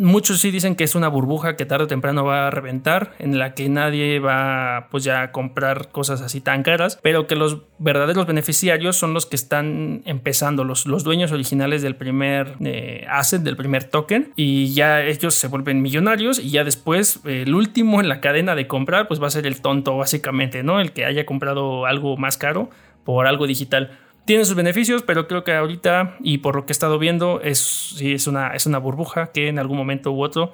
[0.00, 3.38] muchos sí dicen que es una burbuja que tarde o temprano va a reventar, en
[3.38, 7.58] la que nadie va pues ya a comprar cosas así tan caras, pero que los
[7.78, 13.42] verdaderos beneficiarios son los que están empezando, los, los dueños originales del primer eh, asset,
[13.42, 18.08] del primer token, y ya ellos se vuelven millonarios y ya después el último en
[18.08, 20.80] la cadena de comprar pues va a ser el tonto básicamente, ¿no?
[20.80, 22.70] El que haya comprado algo más caro
[23.04, 23.98] por algo digital
[24.30, 27.96] tiene sus beneficios, pero creo que ahorita y por lo que he estado viendo es,
[28.00, 30.52] es, una, es una burbuja que en algún momento u otro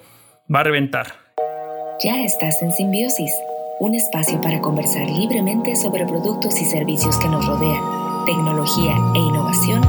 [0.52, 1.08] va a reventar.
[2.03, 3.34] Ya estás en Simbiosis,
[3.79, 9.82] un espacio para conversar libremente sobre productos y servicios que nos rodean, tecnología e innovación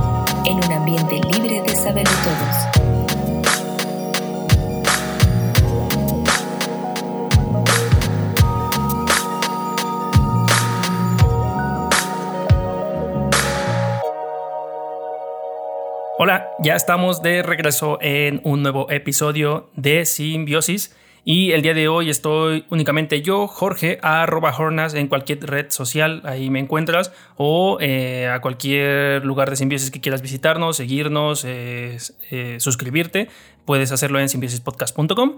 [0.44, 2.77] en un ambiente libre de saberlo todos.
[16.20, 20.96] Hola, ya estamos de regreso en un nuevo episodio de Simbiosis.
[21.24, 26.24] Y el día de hoy estoy únicamente yo, Jorge, arroba Hornas en cualquier red social,
[26.26, 31.98] ahí me encuentras, o eh, a cualquier lugar de Simbiosis que quieras visitarnos, seguirnos, eh,
[32.32, 33.30] eh, suscribirte,
[33.66, 35.36] puedes hacerlo en simbiosispodcast.com.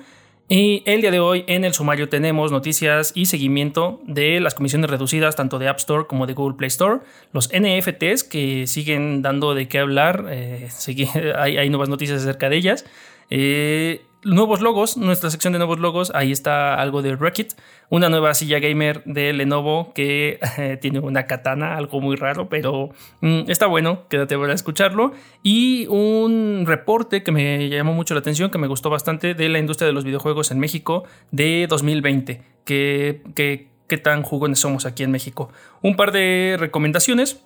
[0.51, 4.89] Y el día de hoy en el sumario tenemos noticias y seguimiento de las comisiones
[4.89, 9.53] reducidas tanto de App Store como de Google Play Store, los NFTs que siguen dando
[9.53, 10.69] de qué hablar, eh,
[11.37, 12.83] hay, nuevas noticias acerca de ellas,
[13.29, 17.53] eh, nuevos logos, nuestra sección de nuevos logos, ahí está algo de Wreckit,
[17.89, 20.39] una nueva silla gamer de Lenovo que
[20.81, 22.89] tiene una katana, algo muy raro, pero
[23.21, 25.13] mm, está bueno, quédate para escucharlo.
[25.43, 29.59] Y un reporte que me llamó mucho la atención, que me gustó bastante, de la
[29.59, 35.03] industria de los videojuegos en México de 2020, que, que qué tan jugones somos aquí
[35.03, 35.49] en México.
[35.81, 37.43] Un par de recomendaciones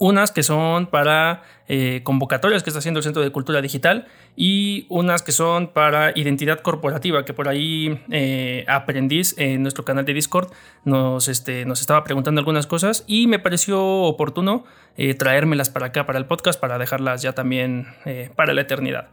[0.00, 4.86] unas que son para eh, convocatorias que está haciendo el Centro de Cultura Digital y
[4.88, 10.14] unas que son para identidad corporativa, que por ahí eh, Aprendiz en nuestro canal de
[10.14, 10.50] Discord
[10.86, 14.64] nos, este, nos estaba preguntando algunas cosas y me pareció oportuno
[14.96, 17.86] eh, traérmelas para acá, para el podcast, para dejarlas ya también
[18.36, 19.10] para la eternidad.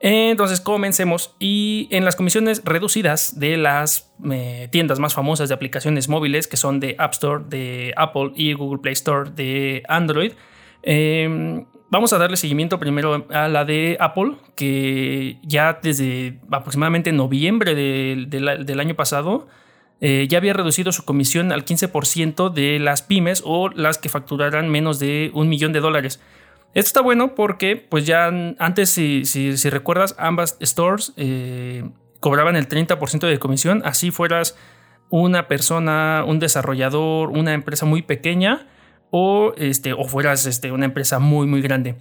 [0.00, 6.08] Entonces comencemos y en las comisiones reducidas de las eh, tiendas más famosas de aplicaciones
[6.08, 10.32] móviles que son de App Store de Apple y Google Play Store de Android,
[10.82, 17.74] em, vamos a darle seguimiento primero a la de Apple que ya desde aproximadamente noviembre
[17.74, 19.48] del año pasado
[20.00, 24.68] eh, ya había reducido su comisión al 15% de las pymes o las que facturaran
[24.68, 26.20] menos de un millón de dólares.
[26.74, 28.26] Esto está bueno porque, pues ya
[28.58, 31.88] antes, si, recuerdas, ambas stores eh,
[32.20, 34.56] cobraban el 30% de comisión, así fueras
[35.08, 38.66] una persona, un desarrollador, una empresa muy pequeña
[39.10, 41.96] o, este, fueras este, una empresa muy, muy grande.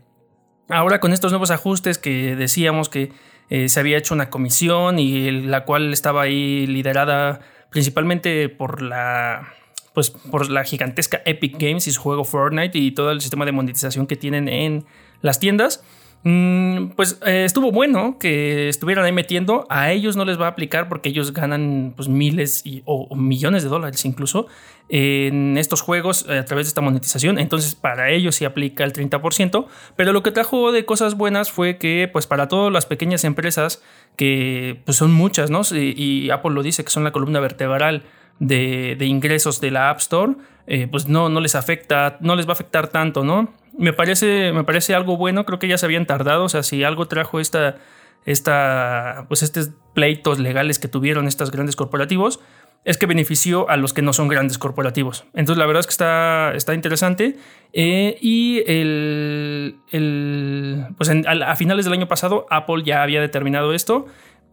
[0.69, 3.11] Ahora con estos nuevos ajustes que decíamos que
[3.49, 9.53] eh, se había hecho una comisión y la cual estaba ahí liderada principalmente por la
[9.95, 13.53] pues por la gigantesca Epic Games y su juego Fortnite y todo el sistema de
[13.53, 14.85] monetización que tienen en
[15.21, 15.83] las tiendas.
[16.27, 19.67] Mm, pues eh, estuvo bueno que estuvieran ahí metiendo.
[19.69, 23.69] A ellos no les va a aplicar porque ellos ganan pues, miles o, millones de
[23.69, 24.47] dólares incluso
[24.89, 27.37] en estos juegos eh, a través de esta monetización.
[27.37, 29.67] Entonces para ellos sí aplica el 30%.
[29.95, 33.83] Pero lo que trajo de cosas buenas fue que pues para todas las pequeñas empresas
[34.17, 35.61] que pues son muchas, ¿no?
[35.73, 38.03] y Apple lo dice que son la columna vertebral
[38.39, 40.33] de, ingresos de la App Store,
[40.67, 43.53] eh, pues no, no les afecta, no les va a afectar tanto, ¿no?
[43.77, 46.83] Me parece, me parece algo bueno, creo que ya se habían tardado, o sea, si
[46.83, 47.77] algo trajo esta,
[48.25, 52.39] esta, pues estos pleitos legales que tuvieron estos grandes corporativos,
[52.85, 55.25] es que benefició a los que no son grandes corporativos.
[55.33, 57.35] Entonces, la verdad es que está, está interesante.
[57.73, 64.05] Eh, y el, el pues a, finales del año pasado, Apple ya había determinado esto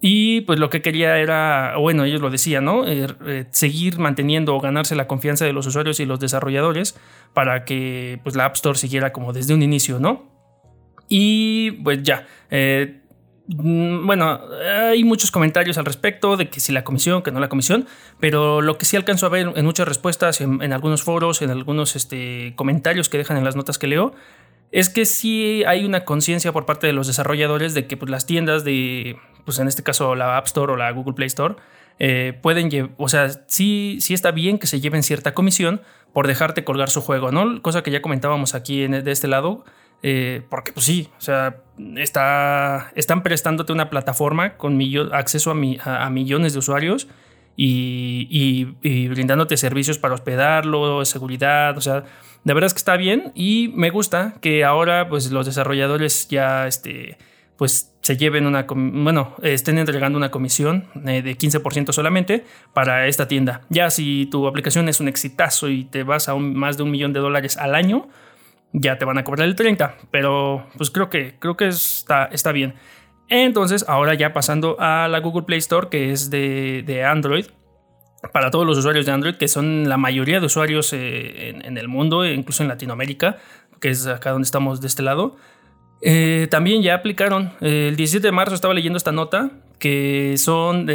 [0.04, 2.84] y pues lo que quería era, bueno, ellos lo decían, ¿no?
[2.88, 6.98] Eh, eh, seguir manteniendo o ganarse la confianza de los usuarios y los desarrolladores
[7.32, 10.28] para que pues la App Store siguiera como desde un inicio, ¿no?
[11.08, 12.26] Y pues ya.
[12.50, 13.00] Eh,
[13.46, 14.40] mm, bueno,
[14.90, 17.86] hay muchos comentarios al respecto de que si la comisión, que no la comisión,
[18.18, 21.94] pero lo que sí alcanzo a ver en muchas respuestas, en, algunos foros, en algunos
[21.94, 24.14] este, comentarios que dejan en las notas que leo,
[24.72, 28.26] es que sí hay una conciencia por parte de los desarrolladores de que pues, las
[28.26, 31.56] tiendas de, pues en este caso la App Store o la Google Play Store,
[31.98, 36.64] eh, pueden o sea, sí, sí está bien que se lleven cierta comisión por dejarte
[36.64, 37.62] colgar su juego, ¿no?
[37.62, 39.64] Cosa que ya comentábamos aquí en, de este lado,
[40.02, 41.62] eh, porque pues sí, o sea,
[41.96, 44.78] está, están prestándote una plataforma con
[45.12, 47.08] acceso a, a, millones de usuarios
[47.56, 48.26] y,
[48.82, 52.04] y, brindándote servicios para hospedarlo, seguridad, o sea,
[52.44, 56.66] de verdad es que está bien y me gusta que ahora pues los desarrolladores ya,
[56.66, 57.16] este,
[57.56, 62.44] pues se lleven una, bueno, estén entregando una comisión eh, de 15% solamente
[62.74, 63.62] para esta tienda.
[63.70, 67.12] Ya si tu aplicación es un exitazo y te vas a más de un millón
[67.12, 68.08] de dólares al año,
[68.72, 72.50] ya te van a cobrar el 30, pero pues creo que, creo que está, está
[72.50, 72.74] bien.
[73.28, 77.46] Entonces, ahora ya pasando a la Google Play Store, que es de, Android,
[78.32, 81.88] para todos los usuarios de Android, que son la mayoría de usuarios eh, en, el
[81.88, 83.38] mundo, incluso en Latinoamérica,
[83.80, 85.36] que es acá donde estamos de este lado,
[86.04, 87.52] eh, también ya aplicaron.
[87.60, 90.86] Eh, el 17 de marzo estaba leyendo esta nota que son,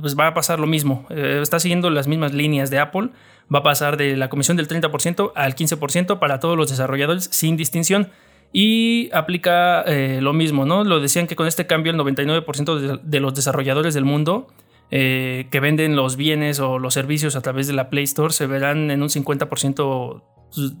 [0.00, 1.06] pues va a pasar lo mismo.
[1.10, 3.10] Eh, está siguiendo las mismas líneas de Apple.
[3.52, 7.56] Va a pasar de la comisión del 30% al 15% para todos los desarrolladores sin
[7.56, 8.10] distinción.
[8.52, 9.84] Y aplica
[10.20, 10.84] lo mismo, ¿no?
[10.84, 14.46] Lo decían que con este cambio el 99% de, los desarrolladores del mundo
[14.90, 18.92] que venden los bienes o los servicios a través de la Play Store se verán
[18.92, 20.22] en un 50%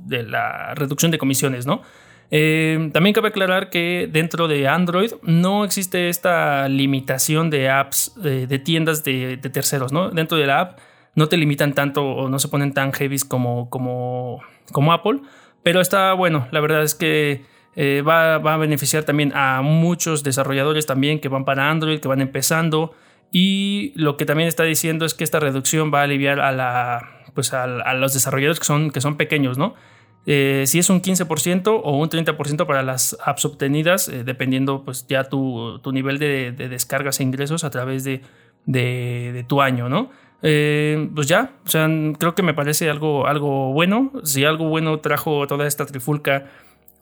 [0.06, 1.82] de la reducción de comisiones, ¿no?
[2.30, 8.58] Eh, también cabe aclarar que dentro de Android no existe esta limitación de apps, de,
[8.58, 10.10] tiendas de, terceros, ¿no?
[10.10, 10.78] Dentro de la app
[11.14, 14.40] no te limitan tanto o no se ponen tan heavy como,
[14.92, 15.20] Apple,
[15.62, 17.44] pero está bueno, la verdad es que
[17.76, 22.20] eh, va, a beneficiar también a muchos desarrolladores también que van para Android, que van
[22.20, 22.94] empezando.
[23.30, 27.22] Y lo que también está diciendo es que esta reducción va a aliviar a, la,
[27.34, 27.52] pues
[27.96, 29.74] los desarrolladores que son, que son pequeños, ¿no?
[30.26, 35.06] Eh, si es un 15% o un 30% para las apps obtenidas, eh, dependiendo pues
[35.06, 40.10] ya tu, nivel de, descargas e ingresos a través de, tu año, ¿no?
[40.42, 41.88] Eh, pues ya, o sea,
[42.18, 44.12] creo que me parece algo, algo bueno.
[44.24, 46.46] Si algo bueno trajo toda esta trifulca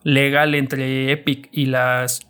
[0.03, 2.27] legal entre Epic y las,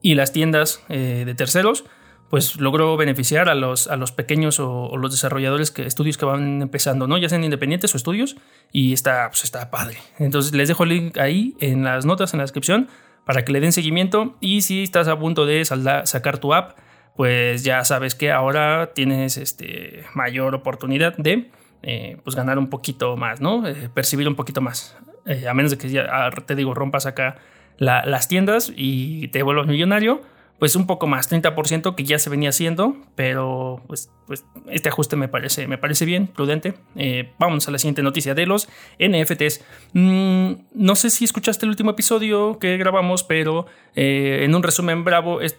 [0.00, 1.84] y las tiendas de terceros,
[2.32, 6.62] pues logró beneficiar a los, a los pequeños o, los desarrolladores, que, estudios que van
[6.62, 7.18] empezando, ¿no?
[7.18, 8.36] Ya sean independientes o estudios,
[8.72, 9.98] y está, pues está padre.
[10.18, 12.88] Entonces les dejo el link ahí en las notas, en la descripción,
[13.26, 14.38] para que le den seguimiento.
[14.40, 16.78] Y si estás a punto de sacar tu app,
[17.16, 21.50] pues ya sabes que ahora tienes este, mayor oportunidad de
[21.82, 23.68] eh, pues ganar un poquito más, ¿no?
[23.68, 24.96] Eh, percibir un poquito más.
[25.26, 27.36] Eh, a menos de que ya, ah, te digo, rompas acá
[27.76, 30.22] las tiendas y te vuelvas millonario
[30.62, 35.16] pues un poco más, 30% que ya se venía haciendo, pero pues, pues este ajuste
[35.16, 36.74] me parece, me parece bien, prudente.
[36.94, 38.68] Eh, vamos a la siguiente noticia de los
[39.00, 39.64] NFTs.
[39.92, 43.66] Mm, no sé si escuchaste el último episodio que grabamos, pero
[43.96, 45.50] eh, en un resumen bravo, eh,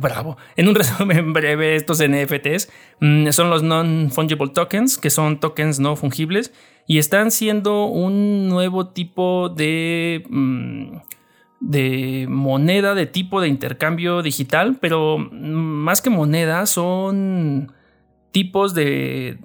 [0.00, 2.70] bravo, en un resumen breve estos NFTs
[3.00, 6.54] mm, son los non-fungible tokens, que son tokens no fungibles
[6.86, 10.24] y están siendo un nuevo tipo de...
[10.30, 10.96] Mm,
[11.62, 17.72] de moneda de tipo de intercambio digital, pero más que moneda son
[18.32, 19.38] tipos de...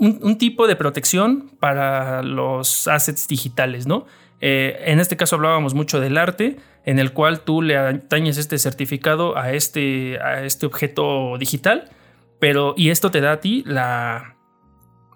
[0.00, 4.06] Un, tipo de protección para los assets digitales, ¿no?
[4.40, 8.58] Eh, en este caso hablábamos mucho del arte, en el cual tú le atañes este
[8.58, 11.90] certificado a este, a este objeto digital,
[12.38, 14.36] pero y esto te da a ti la,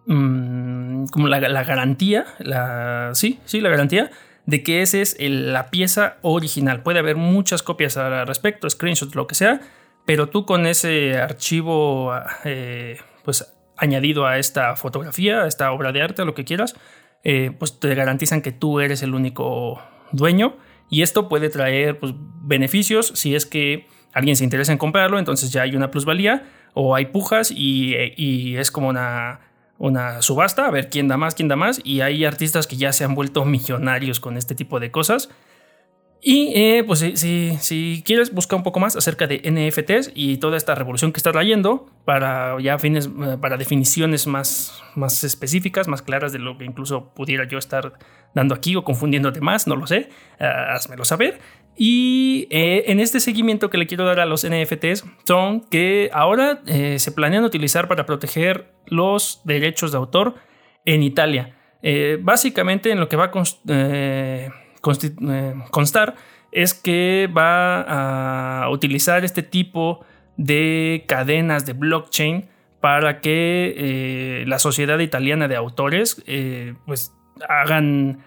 [0.06, 4.10] mm, como la, la, garantía, la, sí, sí, la garantía
[4.46, 6.82] de que esa es la pieza original.
[6.82, 9.60] Puede haber muchas copias al respecto, screenshots, lo que sea,
[10.04, 12.12] pero tú con ese archivo
[12.44, 16.74] eh, pues añadido a esta fotografía, a esta obra de arte, lo que quieras,
[17.24, 19.80] eh, pues te garantizan que tú eres el único
[20.10, 20.56] dueño
[20.90, 25.52] y esto puede traer pues, beneficios si es que alguien se interesa en comprarlo, entonces
[25.52, 30.88] ya hay una plusvalía o hay pujas y es como una una subasta, a ver
[30.88, 34.20] quién da más, quién da más, y hay artistas que ya se han vuelto millonarios
[34.20, 35.28] con este tipo de cosas.
[36.24, 40.56] Y eh, pues si, si, quieres buscar un poco más acerca de NFTs y toda
[40.56, 46.00] esta revolución que está trayendo para ya fines, eh, para definiciones más, más específicas, más
[46.00, 47.94] claras de lo que incluso pudiera yo estar
[48.34, 50.10] dando aquí o confundiéndote más, no lo sé,
[50.40, 51.40] uh, házmelo saber.
[51.76, 56.60] Y eh, en este seguimiento que le quiero dar a los NFTs son que ahora
[56.66, 60.34] eh, se planean utilizar para proteger los derechos de autor
[60.84, 61.56] en Italia.
[61.82, 63.30] Eh, básicamente en lo que va a
[65.70, 66.14] constar
[66.52, 70.04] es que va a utilizar este tipo
[70.36, 72.48] de cadenas de blockchain
[72.80, 76.22] para que la sociedad italiana de autores
[76.84, 77.12] pues
[77.48, 78.22] hagan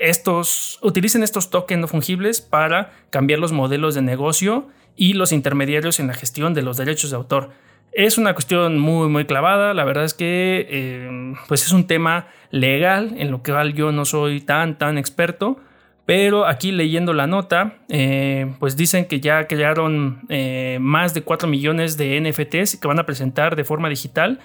[0.00, 6.00] estos, utilicen estos tokens no fungibles para cambiar los modelos de negocio y los intermediarios
[6.00, 7.50] en la gestión de los derechos de autor.
[7.92, 9.72] Es una cuestión muy, muy clavada.
[9.72, 14.04] La verdad es que eh, pues es un tema legal en lo que yo no
[14.04, 15.58] soy tan, tan experto.
[16.06, 21.48] Pero aquí leyendo la nota, eh, pues dicen que ya crearon eh, más de 4
[21.48, 24.38] millones de NFTs que van a presentar de forma digital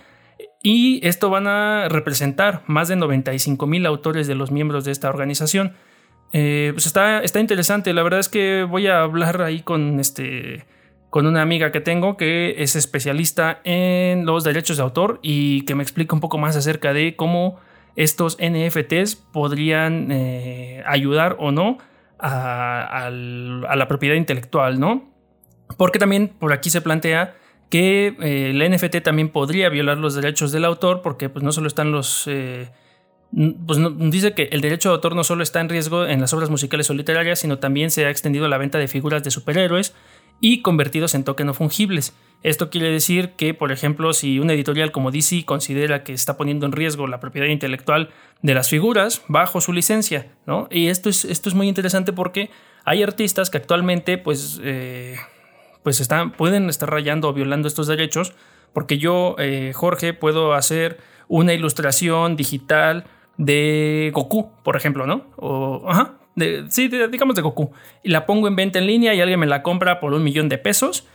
[0.64, 5.10] y esto van a representar más de 95 mil autores de los miembros de esta
[5.10, 5.74] organización.
[6.34, 7.94] Eh, pues está, está interesante.
[7.94, 10.66] La verdad es que voy a hablar ahí con este
[11.10, 15.76] con una amiga que tengo que es especialista en los derechos de autor y que
[15.76, 17.60] me explica un poco más acerca de cómo
[17.98, 21.80] estos NFTs podrían eh, ayudar o no
[22.18, 25.12] a, la propiedad intelectual, ¿no?
[25.78, 27.36] Porque también por aquí se plantea
[27.72, 31.68] que eh, el NFT también podría violar los derechos del autor porque pues no solo
[31.68, 32.30] están los...
[33.34, 33.80] pues
[34.12, 36.90] dice que el derecho de autor no solo está en riesgo en las obras musicales
[36.92, 39.96] o literarias, sino también se ha extendido la venta de figuras de superhéroes,
[40.42, 42.14] y convertidos en tokens no fungibles.
[42.44, 46.66] Esto quiere decir que, por ejemplo, si una editorial como DC considera que está poniendo
[46.66, 48.10] en riesgo la propiedad intelectual
[48.42, 50.68] de las figuras bajo su licencia, ¿no?
[50.72, 52.50] Y esto es, esto es muy interesante porque
[52.84, 55.18] hay artistas que actualmente, pues, eh,
[55.84, 58.34] pues están, pueden estar rayando o violando estos derechos,
[58.74, 63.06] porque yo, eh, Jorge, puedo hacer una ilustración digital
[63.38, 65.26] de Goku, por ejemplo, ¿no?
[65.38, 66.16] O, ajá,
[66.70, 67.72] sí, digamos de Goku,
[68.04, 70.50] y la pongo en venta en línea y alguien me la compra por un millón
[70.50, 71.08] de pesos,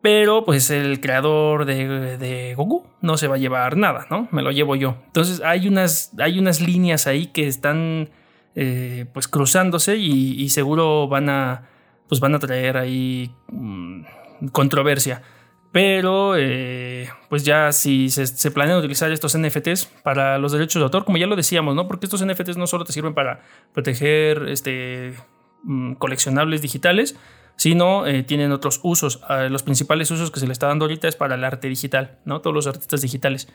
[0.00, 4.28] pero pues el creador de, Goku no se va a llevar nada, ¿no?
[4.30, 4.96] Me lo llevo yo.
[5.06, 8.10] Entonces hay unas, hay unas líneas ahí que están
[8.54, 11.68] eh, pues cruzándose y, seguro van a,
[12.08, 14.04] pues van a traer ahí mm,
[14.52, 15.22] controversia.
[15.70, 21.04] Pero, eh, pues ya si se, planean utilizar estos NFTs para los derechos de autor,
[21.04, 21.86] como ya lo decíamos, ¿no?
[21.86, 23.42] Porque estos NFTs no solo te sirven para
[23.74, 25.14] proteger este,
[25.64, 27.16] mm, coleccionables digitales,
[27.56, 29.20] sino eh, tienen otros usos.
[29.28, 32.18] Ah, los principales usos que se le está dando ahorita es para el arte digital,
[32.24, 32.40] ¿no?
[32.40, 33.48] Todos los artistas digitales.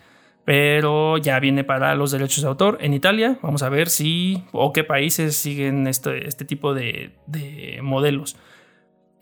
[0.46, 3.40] Pero ya viene para los derechos de autor en Italia.
[3.42, 8.36] Vamos a ver si o qué países siguen este, este tipo de, de modelos.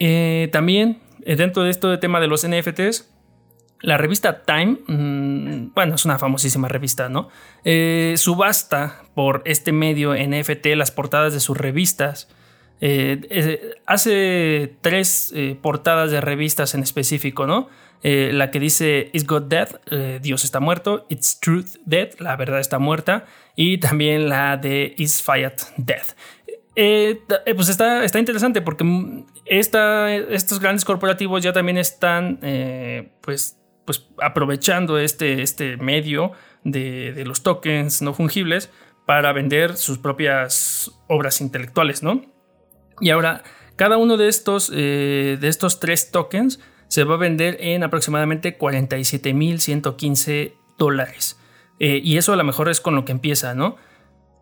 [0.03, 3.13] Eh, también eh, dentro de esto de tema de los NFTs,
[3.81, 7.29] la revista Time, mm, bueno, es una famosísima revista, ¿no?
[7.63, 12.29] Eh, subasta por este medio NFT las portadas de sus revistas.
[13.85, 17.69] Hace tres portadas de revistas en específico, ¿no?
[18.03, 20.20] La que dice Is God Dead?
[20.22, 21.05] Dios está muerto.
[21.10, 22.10] It's Truth Dead?
[22.20, 23.25] La verdad está muerta.
[23.55, 26.03] Y también la de Is Fiat Dead?
[26.75, 28.86] Eh, eh, pues está, está interesante porque
[29.46, 36.31] estos grandes corporativos ya también están eh, pues, pues aprovechando este, este medio
[36.63, 38.70] de, los tokens no fungibles
[39.05, 42.22] para vender sus propias obras intelectuales, ¿no?
[43.01, 43.43] Y ahora,
[43.75, 46.60] cada uno de estos, de estos tres tokens
[46.91, 51.39] se va a vender en aproximadamente 47.115 dólares.
[51.79, 53.77] y eso a lo mejor es con lo que empieza, ¿no?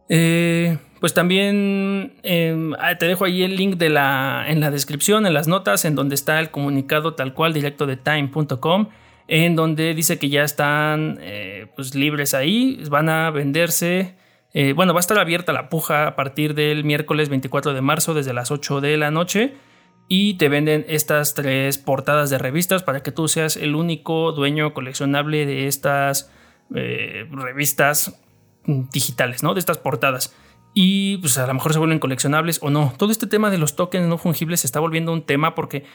[0.10, 5.28] Eh, pues también em, ah, te dejo ahí el link de la, en la descripción,
[5.28, 8.90] en las notas, en donde está el comunicado tal cual directo de time.com,
[9.28, 14.16] en donde dice que ya están eh, pues libres ahí, van a venderse.
[14.56, 18.16] Eh, bueno, va a estar abierta la puja a partir del miércoles 24 de marzo
[18.16, 19.54] desde las 8 de la noche
[20.10, 24.74] y te venden estas tres portadas de revistas para que tú seas el único dueño
[24.74, 26.32] coleccionable de estas
[26.70, 28.20] revistas
[28.66, 29.54] digitales, ¿no?
[29.54, 30.36] De estas portadas.
[30.74, 32.94] Y pues a lo mejor se vuelven coleccionables o no.
[32.98, 35.86] Todo este tema de los tokens no fungibles se está volviendo un tema porque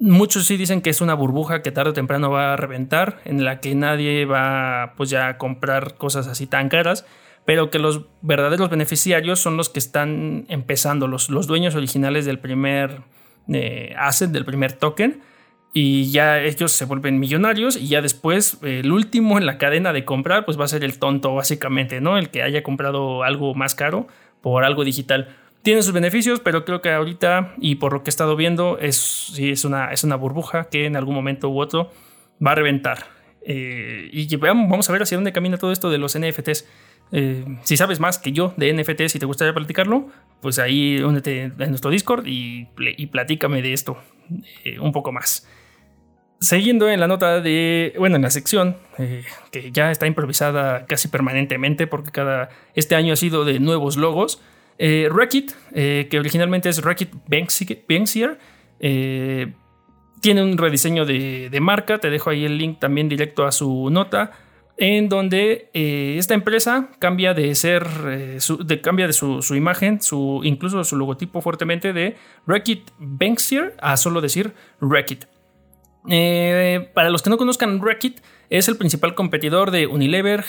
[0.00, 3.44] muchos sí dicen que es una burbuja que tarde o temprano va a reventar, en
[3.44, 7.06] la que nadie va pues ya a comprar cosas así tan caras,
[7.44, 12.38] pero que los verdaderos beneficiarios son los que están empezando, los, los dueños originales del
[12.38, 13.02] primer
[13.52, 15.20] eh, asset, del primer token
[15.72, 20.04] y ya ellos se vuelven millonarios y ya después el último en la cadena de
[20.04, 22.18] comprar pues va a ser el tonto básicamente, ¿no?
[22.18, 24.08] El que haya comprado algo más caro
[24.40, 25.36] por algo digital.
[25.62, 28.96] Tiene sus beneficios, pero creo que ahorita y por lo que he estado viendo es,
[28.96, 31.90] sí, es, una, es una burbuja que en algún momento u otro
[32.44, 33.06] va a reventar.
[33.42, 36.66] Eh, y vamos a ver hacia dónde camina todo esto de los NFTs.
[37.12, 40.08] Eh, si sabes más que yo de NFTs y te gustaría platicarlo,
[40.40, 43.98] pues ahí únete en nuestro Discord y, y platícame de esto
[44.64, 45.46] eh, un poco más.
[46.40, 51.08] Siguiendo en la nota de, bueno, en la sección, eh, que ya está improvisada casi
[51.08, 54.40] permanentemente porque cada, este año ha sido de nuevos logos.
[54.78, 55.08] Eh,
[55.74, 57.10] eh que originalmente es Racket
[57.88, 58.38] Banksier,
[58.78, 59.52] eh,
[60.20, 64.30] tiene un rediseño de, marca, te dejo ahí el link también directo a su nota,
[64.78, 70.96] en donde esta empresa cambia de ser, de, cambia de su, imagen, su, incluso su
[70.96, 72.16] logotipo fuertemente de
[72.46, 75.26] Racket Banksier a solo decir Racket.
[76.08, 78.20] Eh, para los que no conozcan, Reckitt
[78.50, 80.44] es el principal competidor de Unilever,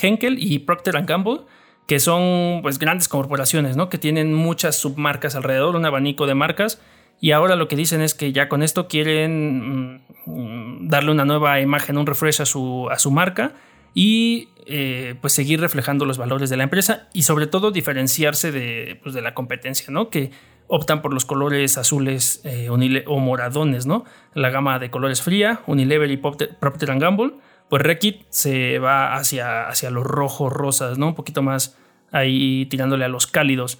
[0.00, 1.42] Henkel y Procter Gamble,
[1.86, 6.80] que son pues, grandes corporaciones, que tienen muchas submarcas alrededor, un abanico de marcas.
[7.24, 11.58] Y ahora lo que dicen es que ya con esto quieren mm, darle una nueva
[11.58, 13.54] imagen, un refresh a su, a su marca
[13.94, 19.00] y eh, pues seguir reflejando los valores de la empresa y sobre todo diferenciarse de,
[19.02, 20.10] pues, de la competencia, ¿no?
[20.10, 20.32] Que
[20.66, 24.04] optan por los colores azules eh, o moradones, ¿no?
[24.34, 27.36] La gama de colores fría, Unilever y Procter Gamble,
[27.70, 31.06] pues Rekit se va hacia, hacia los rojos, rosas, ¿no?
[31.06, 31.78] Un poquito más
[32.12, 33.78] ahí tirándole a los cálidos.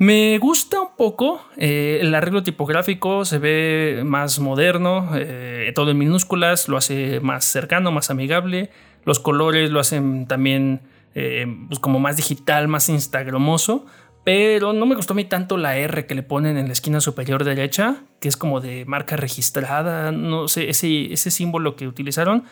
[0.00, 5.98] Me gusta un poco, eh, el arreglo tipográfico se ve más moderno, eh, todo en
[5.98, 8.70] minúsculas, lo hace más cercano, más amigable,
[9.04, 10.80] los colores lo hacen también
[11.14, 13.84] eh, pues como más digital, más instagramoso,
[14.24, 17.02] pero no me gustó a mí tanto la R que le ponen en la esquina
[17.02, 22.44] superior derecha, que es como de marca registrada, no sé, ese, ese símbolo que utilizaron,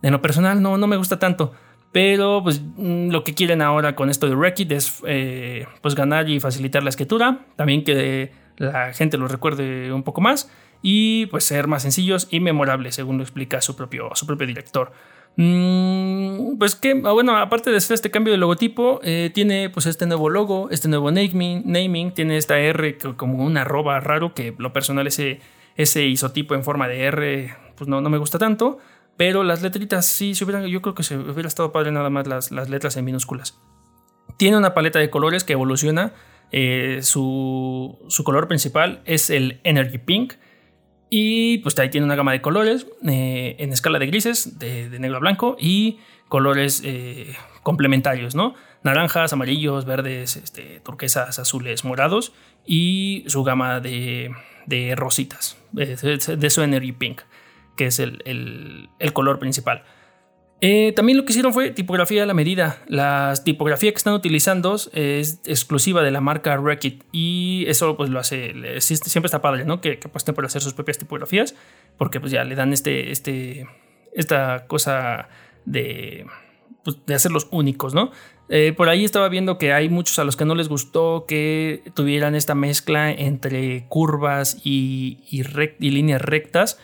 [0.00, 1.52] en lo personal no, no me gusta tanto.
[1.96, 6.28] Pero pues mm, lo que quieren ahora con esto de Rekit es eh, pues ganar
[6.28, 7.46] y facilitar la escritura.
[7.56, 10.52] También que la gente lo recuerde un poco más.
[10.82, 14.92] Y pues ser más sencillos y memorables, según lo explica su propio, su propio director.
[15.36, 19.86] Mm, pues que, ah, bueno, aparte de hacer este cambio de logotipo, eh, tiene pues
[19.86, 24.54] este nuevo logo, este nuevo naming, naming tiene esta R como una arroba raro, que
[24.58, 25.40] lo personal ese,
[25.76, 28.80] ese isotipo en forma de R, pues no, no me gusta tanto.
[29.16, 32.26] Pero las letritas sí, se hubieran, yo creo que se hubiera estado padre nada más
[32.26, 33.58] las, las letras en minúsculas.
[34.36, 36.12] Tiene una paleta de colores que evoluciona.
[36.52, 40.34] Eh, su, su, color principal es el Energy Pink.
[41.08, 45.16] Y pues ahí tiene una gama de colores eh, en escala de grises, de, negro
[45.16, 48.54] a blanco y colores eh, complementarios, ¿no?
[48.82, 52.32] Naranjas, amarillos, verdes, este, turquesas, azules, morados
[52.66, 54.32] y su gama de,
[54.66, 57.22] de rositas, de su Energy Pink
[57.76, 59.84] que es el, color principal.
[60.62, 62.82] Eh, también lo que hicieron fue tipografía a la medida.
[62.88, 68.18] La tipografía que están utilizando es exclusiva de la marca Rekit y eso pues lo
[68.18, 69.80] hace, siempre está padre, ¿no?
[69.82, 71.54] Que, que apuesten por hacer sus propias tipografías
[71.98, 73.68] porque pues ya le dan este, este,
[74.14, 75.28] esta cosa
[75.66, 76.26] de,
[76.84, 78.10] pues, de hacerlos únicos, ¿no?
[78.48, 81.82] Eh, por ahí estaba viendo que hay muchos a los que no les gustó que
[81.94, 86.78] tuvieran esta mezcla entre curvas y, y líneas rectas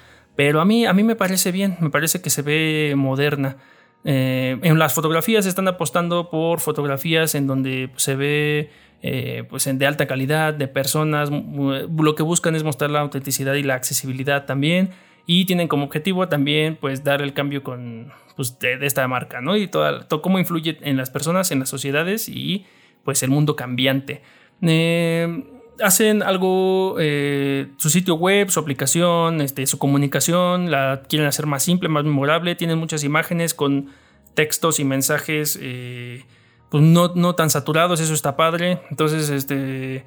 [0.44, 3.58] pero a mí, a mí me parece bien, me parece que se ve moderna.
[4.02, 8.70] Eh, en las fotografías están apostando por fotografías en donde se ve
[9.02, 11.31] eh, pues de alta calidad, de personas.
[11.31, 14.90] Lo que buscan es mostrar la autenticidad y la accesibilidad también.
[15.26, 19.57] Y tienen como objetivo también pues dar el cambio con, pues, de, esta marca, ¿no?
[19.57, 22.66] Y todo, todo, cómo influye en las personas, en las sociedades y
[23.05, 24.22] pues el mundo cambiante.
[24.61, 25.44] Eh,
[25.83, 31.62] hacen algo, eh, su sitio web, su aplicación, este, su comunicación, la quieren hacer más
[31.62, 33.90] simple, más memorable, tienen muchas imágenes con
[34.35, 36.25] textos y mensajes eh,
[36.71, 38.81] pues no, no, tan saturados, eso está padre.
[38.90, 40.07] Entonces, este,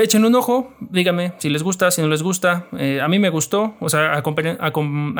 [0.00, 2.68] echen un ojo, díganme si les gusta, si no les gusta.
[2.78, 4.22] Eh, a mí me gustó, o sea, a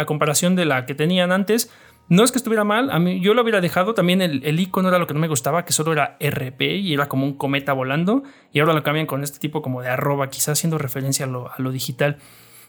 [0.07, 1.71] comparación de la que tenían antes,
[2.12, 2.90] no es que estuviera mal,
[3.22, 3.94] yo lo hubiera dejado.
[3.94, 7.09] También el, icono era lo que no me gustaba, que solo era RP y era
[7.09, 8.22] como un cometa volando.
[8.53, 11.72] Y ahora lo cambian con este tipo como de arroba, quizás haciendo referencia a lo,
[11.72, 12.18] digital.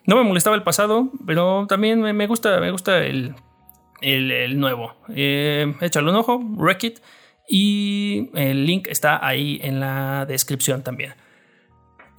[0.05, 3.35] No me molestaba el pasado, pero también me, gusta, me gusta el,
[3.99, 4.95] el, nuevo.
[5.13, 7.01] Eh, échale un ojo, Wreck
[7.49, 11.15] Y el link está ahí en la descripción también.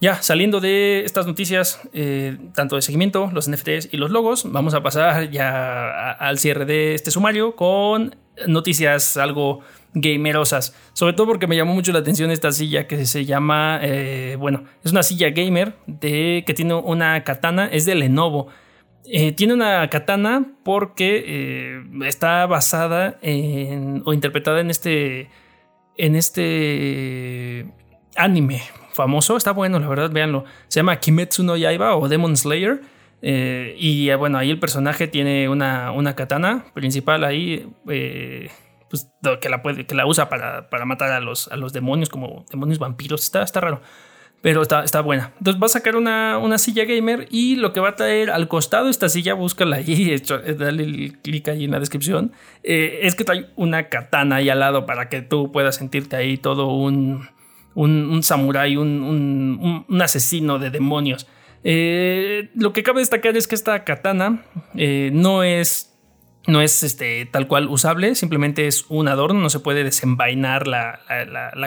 [0.01, 4.73] Ya, saliendo de estas noticias, eh, tanto de seguimiento, los NFTs y los logos, vamos
[4.73, 9.61] a pasar ya al cierre de este sumario con noticias algo
[9.93, 10.75] gamerosas.
[10.91, 14.65] Sobre todo porque me llamó mucho la atención esta silla que se llama, eh, bueno,
[14.83, 18.47] es una silla gamer de, que tiene una katana, es de Lenovo.
[19.05, 25.29] Eh, tiene una katana porque está basada en, o interpretada en este,
[25.95, 27.71] en este
[28.17, 28.61] anime
[28.95, 30.45] famoso, está bueno, la verdad, véanlo.
[30.67, 32.81] Se llama Kimetsu no Yaiba o Demon Slayer.
[33.21, 38.49] Eh, y eh, bueno, ahí el personaje tiene una, una katana principal ahí, eh,
[38.89, 39.09] pues,
[39.41, 42.45] que, la puede, que la usa para, para, matar a los, a los demonios, como
[42.51, 43.23] demonios vampiros.
[43.23, 43.81] Está, está raro,
[44.41, 45.33] pero está, está buena.
[45.39, 48.47] Entonces va a sacar una, una silla gamer y lo que va a traer al
[48.47, 50.15] costado esta silla, búscala ahí,
[50.57, 52.31] dale el clic ahí en la descripción,
[52.61, 56.67] es que trae una katana ahí al lado para que tú puedas sentirte ahí todo
[56.67, 57.27] un
[57.75, 61.27] un, un samurái, un, asesino de demonios.
[61.63, 64.43] Eh, lo que cabe destacar es que esta katana
[64.75, 65.91] eh, no es
[66.47, 70.99] no es este, tal cual usable, simplemente es un adorno, no se puede desenvainar la,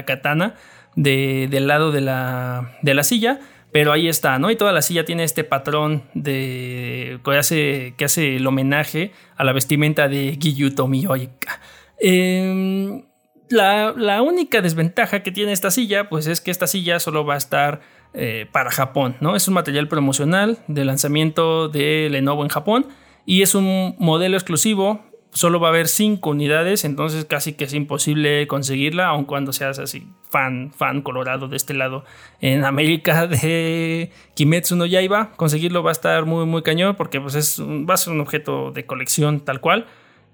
[0.06, 0.54] katana
[0.94, 3.40] del lado de la, de la, silla,
[3.72, 4.52] pero ahí está, ¿no?
[4.52, 9.42] Y toda la silla tiene este patrón de, que, hace, que hace el homenaje a
[9.42, 11.60] la vestimenta de Giyuto Miyoika.
[12.00, 13.02] Eh,
[13.50, 17.38] la, única desventaja que tiene esta silla, pues es que esta silla solo va a
[17.38, 17.80] estar
[18.14, 19.36] eh, para Japón, ¿no?
[19.36, 22.86] Es un material promocional de lanzamiento de Lenovo en Japón
[23.26, 27.74] y es un modelo exclusivo solo va a haber 5 unidades, entonces casi que es
[27.74, 32.04] imposible conseguirla, aun cuando seas así fan, fan colorado de este lado.
[32.40, 37.34] En América de Kimetsu no Yaiba, conseguirlo va a estar muy, muy cañón porque pues
[37.34, 39.86] es, va a ser un objeto de colección tal cual.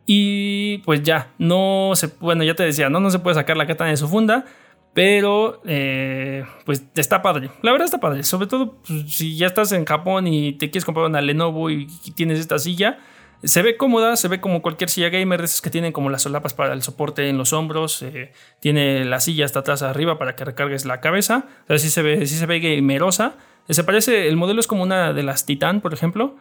[0.07, 3.67] Y pues ya, no se, bueno, ya te decía, no, no se puede sacar la
[3.67, 4.45] katana de su funda,
[4.93, 7.51] pero eh, pues está padre.
[7.63, 8.23] La verdad está padre.
[8.23, 11.87] Sobre todo pues, si ya estás en Japón y te quieres comprar una Lenovo y,
[12.15, 12.99] tienes esta silla.
[13.43, 16.23] Se ve cómoda, se ve como cualquier silla gamer de esas que tienen como las
[16.23, 18.01] solapas para el soporte en los hombros.
[18.03, 21.47] Eh, tiene la silla hasta atrás arriba para que recargues la cabeza.
[21.65, 23.35] O sea, sí se ve, se ve gamerosa.
[23.69, 26.37] Se parece, el modelo es como una de las Titan, por ejemplo.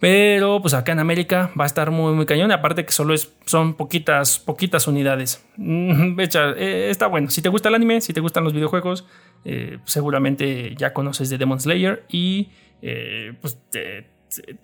[0.00, 2.50] Pero pues acá en América va a estar muy, muy cañón.
[2.50, 5.46] Aparte que solo es, son poquitas, poquitas unidades.
[5.60, 7.28] Eh, está bueno.
[7.28, 9.06] Si te gusta el anime, si te gustan los videojuegos,
[9.44, 12.50] eh, seguramente ya conoces de Demon Slayer y
[12.82, 14.06] eh, pues te,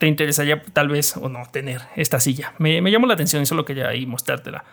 [0.06, 2.54] interesaría tal vez o no tener esta silla.
[2.58, 4.64] Me, me llamó la atención y solo quería ahí mostrártela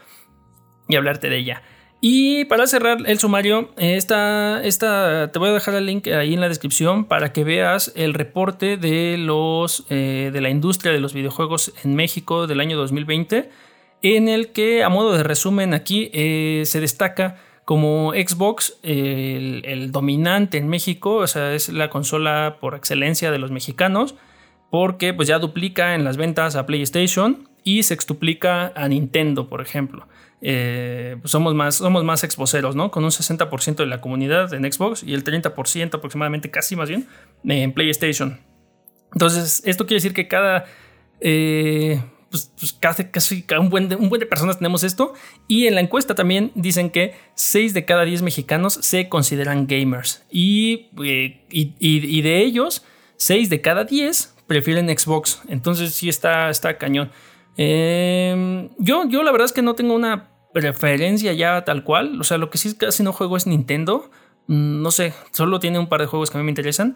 [0.88, 1.64] y hablarte de ella.
[2.06, 6.42] Y para cerrar el sumario, esta, esta, te voy a dejar el link ahí en
[6.42, 11.14] la descripción para que veas el reporte de, los, eh, de la industria de los
[11.14, 13.50] videojuegos en México del año 2020,
[14.02, 19.94] en el que, a modo de resumen, aquí eh, se destaca como Xbox el, el,
[19.94, 24.16] dominante en México, o sea, es la consola por excelencia de los mexicanos,
[24.70, 29.62] porque pues ya duplica en las ventas a PlayStation y se extuplica a Nintendo, por
[29.62, 30.06] ejemplo.
[30.46, 32.92] Eh, pues somos más, somos más exposeros, ¿no?
[32.92, 37.08] Con un 60% de la comunidad en Xbox y el 30% aproximadamente, casi más bien,
[37.46, 38.42] en PlayStation.
[39.14, 40.66] Entonces, esto quiere decir que cada...
[41.22, 45.14] Eh, pues, pues, casi, un, buen de, un buen de personas tenemos esto.
[45.48, 50.26] Y en la encuesta también dicen que 6 de cada 10 mexicanos se consideran gamers.
[50.30, 52.84] Y, eh, y, de ellos,
[53.16, 55.42] 6 de cada 10 prefieren Xbox.
[55.48, 57.12] Entonces sí está, está cañón.
[57.56, 62.20] yo, yo la verdad es que no tengo una preferencia ya tal cual.
[62.22, 64.10] O sea, lo que sí casi no juego es Nintendo.
[64.48, 66.96] Mm, no sé, solo tiene un par de juegos que a mí me interesan.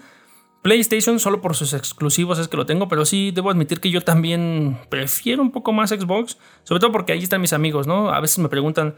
[0.61, 4.01] PlayStation solo por sus exclusivos es que lo tengo, pero sí debo admitir que yo
[4.01, 8.09] también prefiero un poco más Xbox, sobre todo porque ahí están mis amigos, ¿no?
[8.09, 8.95] A veces me preguntan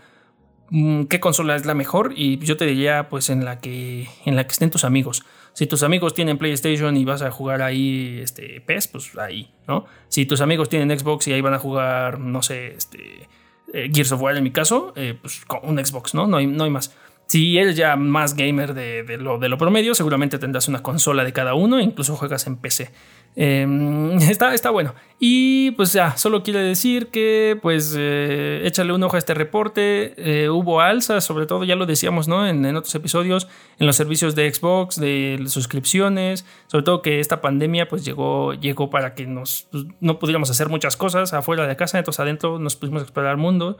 [0.70, 4.36] mm, qué consola es la mejor y yo te diría pues en la que en
[4.36, 5.24] la que estén tus amigos.
[5.54, 9.86] Si tus amigos tienen PlayStation y vas a jugar ahí este PES, pues ahí, ¿no?
[10.08, 13.28] Si tus amigos tienen Xbox y ahí van a jugar, no sé, este
[13.74, 16.28] eh, Gears of War en mi caso, eh, pues con un Xbox, ¿no?
[16.28, 16.96] No hay, no hay más.
[17.28, 21.32] Si eres ya más gamer de, lo, de lo promedio, seguramente tendrás una consola de
[21.32, 22.90] cada uno, incluso juegas en PC.
[23.36, 24.94] Em, está, está bueno.
[25.22, 30.14] Y pues ya, solo quiere decir que pues eh, échale un ojo a este reporte.
[30.18, 32.48] Eh, hubo alzas, sobre todo ya lo decíamos ¿no?
[32.48, 33.48] En, otros episodios,
[33.80, 38.90] en los servicios de Xbox, de suscripciones, sobre todo que esta pandemia pues llegó, llegó
[38.90, 42.76] para que nos, pues, no pudiéramos hacer muchas cosas afuera de casa, entonces adentro nos
[42.76, 43.78] pudimos explorar el mundo.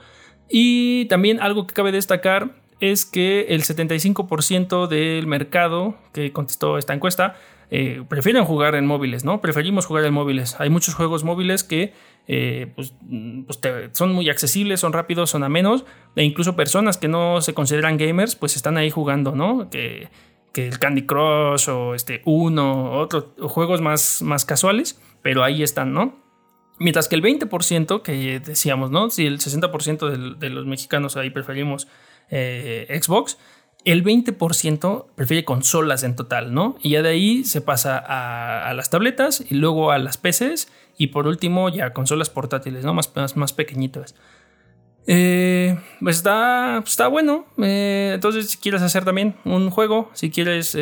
[0.50, 6.94] Y también algo que cabe destacar es que el 75% del mercado que contestó esta
[6.94, 7.36] encuesta
[7.72, 9.42] eh, prefieren jugar en móviles, ¿no?
[9.42, 10.56] Preferimos jugar en móviles.
[10.60, 11.94] Hay muchos juegos móviles que
[12.28, 12.94] eh, pues,
[13.46, 13.60] pues
[13.92, 18.36] son muy accesibles, son rápidos, son amenos, e incluso personas que no se consideran gamers,
[18.36, 19.70] pues están ahí jugando, ¿no?
[19.70, 20.10] Que,
[20.56, 26.20] el Candy Crush o este Uno, otros juegos más, más casuales, pero ahí están, ¿no?
[26.80, 29.10] Mientras que el 20% que decíamos, ¿no?
[29.10, 31.88] Si el 60% de, de los mexicanos ahí preferimos
[32.30, 33.38] eh, Xbox,
[33.86, 36.76] el 20% prefiere consolas en total, ¿no?
[36.82, 41.08] Y ya de ahí se pasa a, las tabletas y luego a las PCs y
[41.08, 42.94] por último ya consolas portátiles, ¿no?
[42.94, 44.16] Más, más, pequeñitas.
[45.08, 47.46] Eh, pues está, está bueno.
[47.58, 50.78] Eh, entonces, si quieres hacer también un juego, si quieres,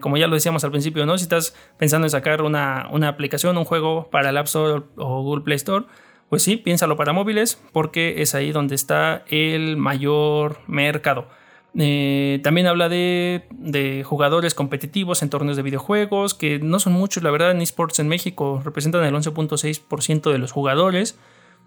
[0.00, 1.16] como ya lo decíamos al principio, ¿no?
[1.16, 5.22] Si estás pensando en sacar una, una aplicación, un juego para el App Store o
[5.22, 5.86] Google Play Store,
[6.28, 11.28] pues sí, piénsalo para móviles porque es ahí donde está el mayor mercado.
[11.76, 17.30] Eh, también habla de, jugadores competitivos en torneos de videojuegos, que no son muchos, la
[17.30, 21.18] verdad, en esports en México representan el 11.6% de los jugadores.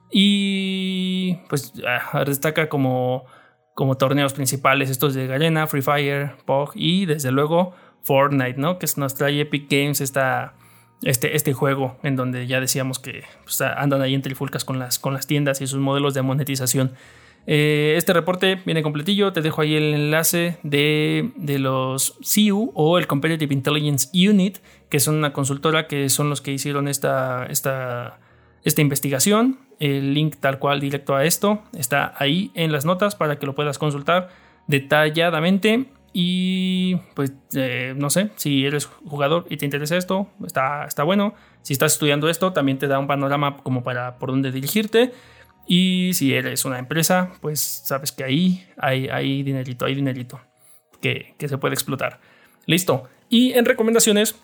[0.10, 3.26] Y pues ah, destaca como,
[3.76, 8.80] como torneos principales estos de Garena, Free Fire, POG y desde luego Fortnite, ¿no?
[8.80, 10.54] Que nos trae Epic Games esta,
[11.04, 15.00] este, este juego en donde ya decíamos que pues, andan ahí en trifulcas con las,
[15.00, 16.94] con las tiendas y sus modelos de monetización.
[17.50, 23.08] Eh, este reporte viene completillo, te dejo ahí el enlace de, los CU o el
[23.08, 24.58] Competitive Intelligence Unit,
[24.90, 28.20] que son una consultora que son los que hicieron esta, esta,
[28.66, 29.60] esta investigación.
[29.80, 33.56] El link tal cual directo a esto está ahí en las notas para que lo
[33.56, 34.30] puedas consultar
[34.68, 35.86] detalladamente.
[36.19, 41.36] Y pues eh, no sé, si eres jugador y te interesa esto, está, está bueno.
[41.62, 45.13] Si estás estudiando esto, también te da un panorama como para por dónde dirigirte.
[45.67, 50.41] Y si eres una empresa, pues sabes que ahí hay, hay dinerito, hay dinerito
[51.01, 52.19] que, que se puede explotar.
[52.65, 53.03] Listo.
[53.30, 54.39] Y en recomendaciones,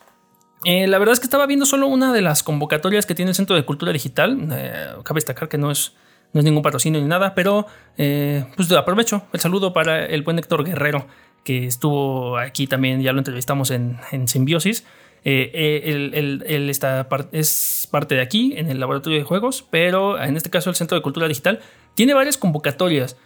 [0.66, 3.36] eh, la verdad es que estaba viendo solo una de las convocatorias que tiene el
[3.36, 4.48] Centro de Cultura Digital.
[4.52, 5.94] Eh, cabe destacar que no es,
[6.34, 7.66] no es ningún patrocinio ni nada, pero
[7.98, 11.08] eh, pues aprovecho el saludo para el buen Héctor Guerrero,
[11.44, 14.86] que estuvo aquí también, ya lo entrevistamos en, en Simbiosis.
[15.24, 20.70] él, está es parte de aquí, en el laboratorio de juegos, pero en este caso
[20.70, 21.60] el Centro de Cultura Digital
[21.96, 23.18] tiene varias convocatorias.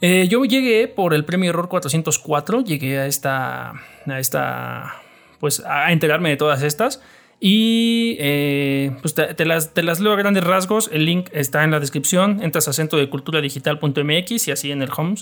[0.00, 3.74] yo llegué por el premio Error 404, llegué a esta,
[4.06, 4.94] a esta
[5.38, 7.02] pues a enterarme de todas estas.
[7.40, 10.90] Y eh, pues te, las, te, las, leo a grandes rasgos.
[10.92, 12.42] El link está en la descripción.
[12.42, 15.14] Entras a centro de cultura digital.mx y así en el, home,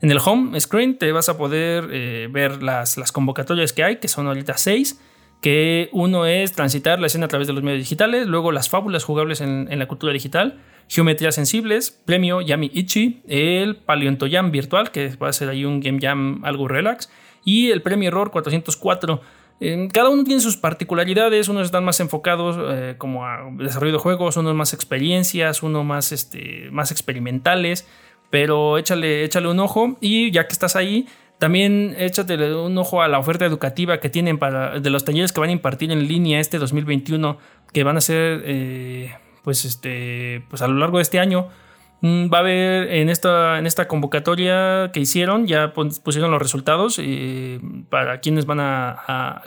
[0.00, 3.96] en el home screen te vas a poder eh, ver las, las, convocatorias que hay,
[3.96, 5.00] que son ahorita seis.
[5.40, 9.04] Que uno es transitar la escena a través de los medios digitales, luego las fábulas
[9.04, 10.58] jugables en, en la cultura digital,
[10.88, 15.98] geometrías sensibles, premio Yami Ichi, el Paleontoyam virtual, que va a ser ahí un Game
[16.00, 17.10] Jam algo relax,
[17.44, 19.20] y el premio Error 404
[19.92, 24.36] cada uno tiene sus particularidades, unos están más enfocados eh, como a desarrollo de juegos,
[24.36, 27.86] unos más experiencias, unos más, este, más experimentales,
[28.30, 31.06] pero échale, échale un ojo y ya que estás ahí,
[31.38, 35.40] también échate un ojo a la oferta educativa que tienen para, de los talleres que
[35.40, 37.38] van a impartir en línea este 2021,
[37.72, 41.48] que van a ser eh, pues, este, pues a lo largo de este año.
[42.04, 47.00] Mm, va a haber en esta, en esta convocatoria que hicieron, ya pusieron los resultados
[47.02, 49.44] eh, para quienes van a,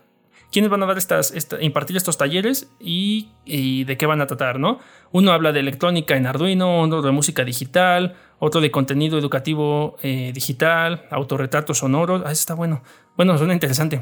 [0.52, 4.80] quienes van a dar estas, impartir estos talleres y, de qué van a tratar, ¿no?
[5.12, 10.32] Uno habla de electrónica en Arduino, otro de música digital, otro de contenido educativo eh,
[10.34, 12.24] digital, autorretrato sonoro.
[12.26, 12.82] Ah, eso está bueno.
[13.16, 14.02] Bueno, suena interesante.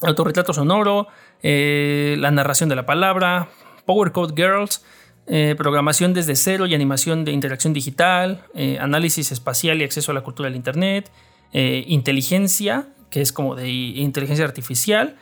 [0.00, 1.08] Autorretrato sonoro,
[1.42, 3.48] eh, la narración de la palabra,
[3.84, 4.82] Power Code Girls,
[5.26, 10.14] eh, programación desde cero y animación de interacción digital, eh, análisis espacial y acceso a
[10.14, 11.10] la cultura del Internet,
[11.52, 15.16] eh, inteligencia, que es como de inteligencia artificial,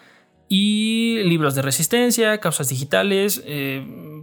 [0.49, 3.43] y libros de resistencia, causas digitales,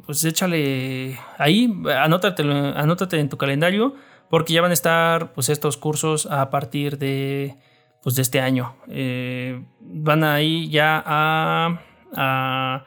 [0.05, 3.95] pues échale ahí, anótate, anótate en tu calendario,
[4.29, 7.55] porque ya van a estar pues, estos cursos a partir de,
[8.03, 8.75] pues, de este año.
[9.81, 11.79] van ahí ya a
[12.15, 12.85] a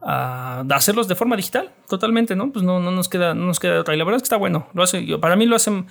[0.00, 2.52] hacerlos de forma digital, totalmente, ¿no?
[2.52, 3.94] Pues no, no, nos, queda, no nos queda otra.
[3.94, 4.68] Y la verdad es que está bueno.
[4.74, 5.86] Lo hace, para mí lo hacen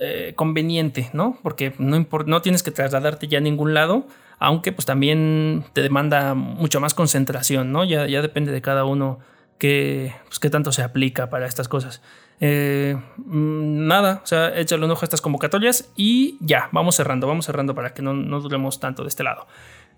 [0.00, 1.38] eh, conveniente, ¿no?
[1.42, 4.06] Porque no, no tienes que trasladarte ya a ningún lado,
[4.38, 7.84] aunque pues también te demanda mucho más concentración, ¿no?
[7.84, 9.18] Ya, ya depende de cada uno
[9.58, 12.02] qué, pues, qué tanto se aplica para estas cosas.
[12.40, 17.26] Eh, mm, nada, o sea, échale un ojo a estas convocatorias y ya, vamos cerrando,
[17.26, 19.46] vamos cerrando para que no, no duremos tanto de este lado.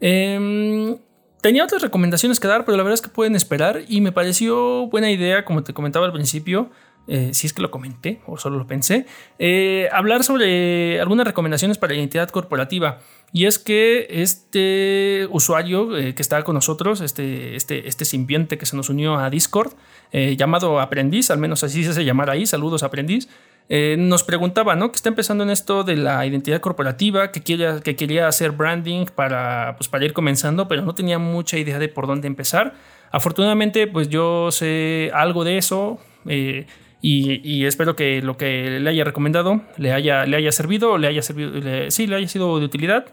[0.00, 0.98] Eh,
[1.42, 4.86] Tenía otras recomendaciones que dar, pero la verdad es que pueden esperar y me pareció
[4.86, 6.70] buena idea, como te comentaba al principio,
[7.08, 9.06] eh, si es que lo comenté o solo lo pensé,
[9.40, 13.00] eh, hablar sobre algunas recomendaciones para la identidad corporativa.
[13.32, 18.64] Y es que este usuario eh, que está con nosotros, este, este, este simbionte que
[18.64, 19.72] se nos unió a Discord,
[20.12, 23.28] llamado Aprendiz, al menos así se hace llamar ahí, saludos Aprendiz,
[23.74, 24.92] eh, nos preguntaba, ¿no?
[24.92, 29.06] Que está empezando en esto de la identidad corporativa, que quería, que quería hacer branding
[29.06, 32.74] para, pues, para ir comenzando, pero no tenía mucha idea de por dónde empezar.
[33.10, 36.66] Afortunadamente, pues yo sé algo de eso eh,
[37.00, 41.22] y, espero que lo que le haya recomendado le haya, le haya servido, le haya
[41.22, 41.52] servido,
[41.90, 43.06] sí, le haya sido de utilidad.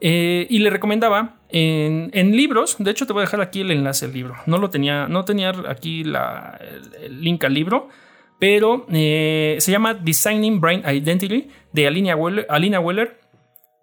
[0.00, 4.06] Eh, y le recomendaba en, libros, de hecho te voy a dejar aquí el enlace
[4.06, 6.58] al libro, no lo tenía, no tenía aquí la,
[7.02, 7.88] el link al libro,
[8.38, 13.18] pero eh, se llama Designing Brand Identity de Alina Weller,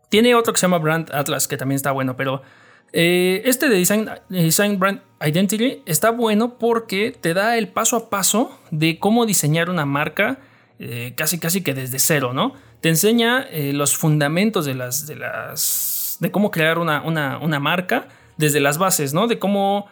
[0.09, 2.41] Tiene otro que se llama Brand Atlas, que también está bueno, pero
[2.93, 8.09] eh, este de Design, Design Brand Identity está bueno porque te da el paso a
[8.09, 10.39] paso de cómo diseñar una marca
[10.79, 12.53] eh, casi casi que desde cero, ¿no?
[12.81, 18.09] Te enseña los fundamentos de las, de las, de cómo crear una, una, una marca
[18.37, 19.27] desde las bases, ¿no?
[19.27, 19.87] De cómo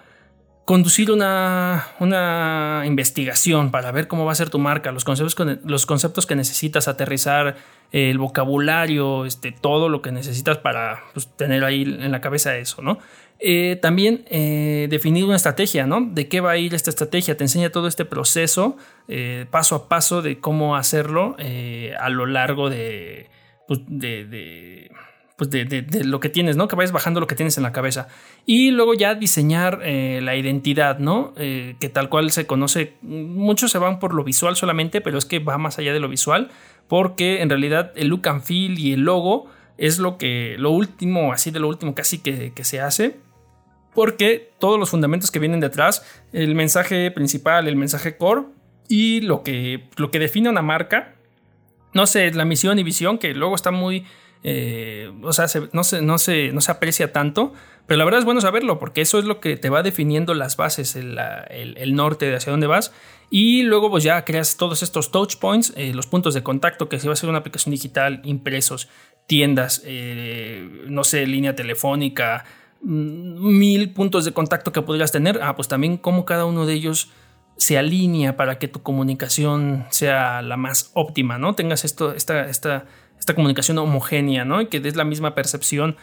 [0.65, 5.85] conducir una, una, investigación para ver cómo va a ser tu marca, los conceptos, los
[5.85, 7.57] conceptos que necesitas, aterrizar,
[7.91, 12.81] el vocabulario, este, todo lo que necesitas para pues, tener ahí en la cabeza eso,
[12.81, 12.97] ¿no?
[13.39, 16.01] Eh, también eh, definir una estrategia, ¿no?
[16.01, 17.37] De qué va a ir esta estrategia.
[17.37, 21.35] Te enseña todo este proceso, eh, paso a paso, de cómo hacerlo
[21.99, 23.29] a lo largo de,
[23.67, 24.89] pues, de
[25.49, 26.67] pues de, lo que tienes, ¿no?
[26.67, 28.07] Que vayas bajando lo que tienes en la cabeza.
[28.45, 31.33] Y luego ya diseñar eh, la identidad, ¿no?
[31.37, 35.25] Eh, que tal cual se conoce, muchos se van por lo visual solamente, pero es
[35.25, 36.49] que va más allá de lo visual,
[36.87, 41.33] porque en realidad el look and feel y el logo es lo que, lo último,
[41.33, 43.17] así de lo último casi que, que se hace.
[43.93, 48.43] Porque todos los fundamentos que vienen detrás, el mensaje principal, el mensaje core,
[48.87, 51.15] y lo que, lo que define una marca,
[51.93, 54.05] no sé, la misión y visión, que luego está muy,
[54.43, 57.53] eh, o sea, no, se, no, se, no se aprecia tanto,
[57.87, 60.57] pero la verdad es bueno saberlo, porque eso es lo que te va definiendo las
[60.57, 62.93] bases, el, norte de hacia dónde vas.
[63.29, 66.99] Y luego pues ya creas todos estos touch points, eh, los puntos de contacto, que
[66.99, 68.89] si va a ser una aplicación digital, impresos,
[69.27, 72.45] tiendas, eh, no sé, línea telefónica,
[72.81, 75.39] mm, mil puntos de contacto que podrías tener.
[75.41, 77.11] Ah, pues también cómo cada uno de ellos
[77.57, 81.53] se alinea para que tu comunicación sea la más óptima, ¿no?
[81.55, 82.85] Tengas esto, esta, esta,
[83.23, 84.59] esta comunicación homogénea, ¿no?
[84.59, 85.95] Y que des la misma percepción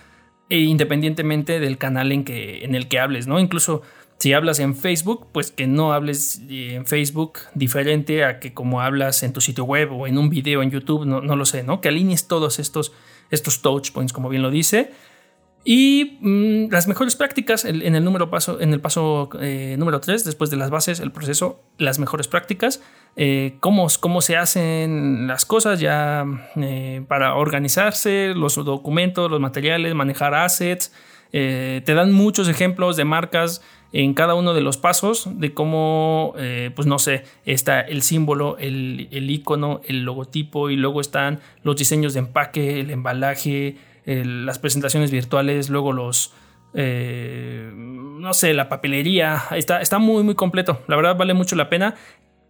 [0.49, 3.39] e independientemente del canal en, que, en el que hables, ¿no?
[3.39, 3.83] Incluso
[4.19, 8.81] si hablas en Facebook, pues que no hables eh, en Facebook diferente a que como
[8.81, 11.63] hablas en tu sitio web o en un video en YouTube, no, no lo sé,
[11.63, 11.83] ¿no?
[11.83, 12.93] Que alinees todos estos,
[13.31, 14.91] estos touch points, como bien lo dice.
[15.63, 20.25] Y mm, las mejores prácticas en el número paso, en el paso eh, número 3,
[20.25, 22.81] después de las bases, el proceso, las mejores prácticas,
[23.17, 26.25] eh, cómo, cómo, se hacen las cosas ya
[26.57, 30.93] eh, para organizarse, los documentos, los materiales, manejar assets.
[31.31, 36.35] te dan muchos ejemplos de marcas en cada uno de los pasos de cómo,
[36.75, 41.77] pues no sé, está el símbolo, el, el icono, el logotipo y luego están los
[41.77, 46.33] diseños de empaque, el embalaje, las presentaciones virtuales, luego los...
[46.73, 51.69] Eh, no sé, la papelería, está, está muy muy completo, la verdad vale mucho la
[51.69, 51.97] pena.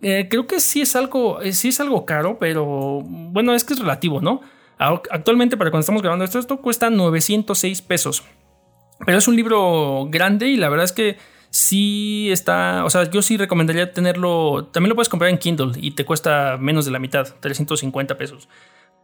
[0.02, 3.74] Eh, creo que sí es algo, eh, sí es algo caro, pero bueno, es que
[3.74, 4.40] es relativo, ¿no?
[4.78, 8.24] Actualmente, para cuando estamos grabando esto, esto cuesta 906 pesos.
[9.04, 11.18] Pero es un libro grande y la verdad es que
[11.50, 15.90] sí está, o sea, yo sí recomendaría tenerlo, también lo puedes comprar en Kindle y
[15.90, 18.48] te cuesta menos de la mitad, 350 pesos.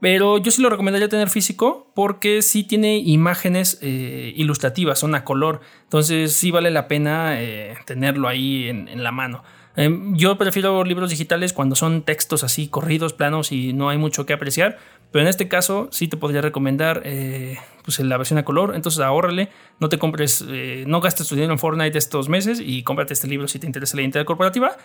[0.00, 5.24] Pero yo sí lo recomendaría tener físico porque sí tiene imágenes eh, ilustrativas, son a
[5.24, 5.60] color.
[5.84, 7.38] Entonces sí vale la pena
[7.84, 9.42] tenerlo ahí en, la mano.
[9.76, 14.26] Em, yo prefiero libros digitales cuando son textos así corridos, planos y no hay mucho
[14.26, 14.78] que apreciar.
[15.12, 18.74] Pero en este caso sí te podría recomendar eh, pues la versión a color.
[18.74, 20.44] Entonces ahórrale, no te compres,
[20.86, 23.96] no gastes tu dinero en Fortnite estos meses y cómprate este libro si te interesa
[23.96, 24.76] la identidad corporativa.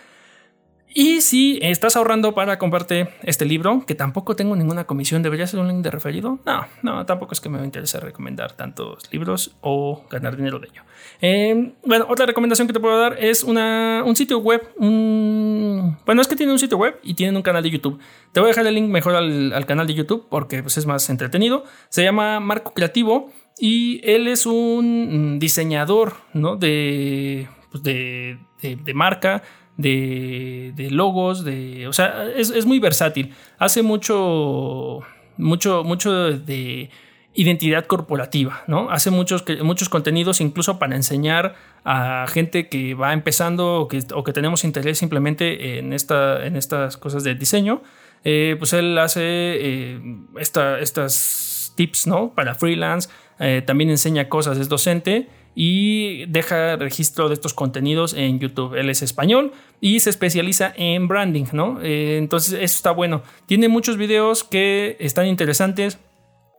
[0.93, 5.59] Y si estás ahorrando para comprarte este libro, que tampoco tengo ninguna comisión, ¿debería ser
[5.61, 6.39] un link de referido?
[6.45, 10.83] No, no, tampoco es que me interese recomendar tantos libros o ganar dinero de ello.
[11.21, 14.61] Em, bueno, otra recomendación que te puedo dar es un sitio web.
[14.77, 17.99] bueno, es que tiene un sitio web y tienen un canal de YouTube.
[18.33, 21.09] Te voy a dejar el link mejor al, canal de YouTube porque pues, es más
[21.09, 21.63] entretenido.
[21.89, 26.57] Se llama Marco Creativo y él es un diseñador ¿no?
[26.57, 29.43] de, pues, de, de marca
[29.77, 33.33] de, logos, de, o sea, es, muy versátil.
[33.57, 34.99] Hace mucho,
[35.37, 36.89] mucho, mucho de
[37.33, 38.89] identidad corporativa, ¿no?
[38.91, 41.55] Hace muchos, muchos contenidos incluso para enseñar
[41.85, 47.23] a gente que va empezando o que, tenemos interés simplemente en, esta, en estas cosas
[47.23, 47.81] de diseño.
[48.23, 49.99] Eh, pues él hace eh,
[50.37, 52.33] estas tips, ¿no?
[52.35, 58.39] Para freelance, eh, también enseña cosas, es docente y deja registro de estos contenidos en
[58.39, 58.75] YouTube.
[58.75, 61.79] Él es español y se especializa en branding, ¿no?
[61.81, 63.23] Eh, entonces eso está bueno.
[63.47, 65.99] Tiene muchos videos que están interesantes,